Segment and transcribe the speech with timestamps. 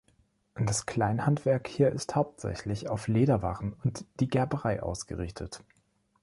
[0.55, 5.63] Das Kleinhandwerk hier ist hauptsächlich auf Lederwaren und die Gerberei ausgerichtet.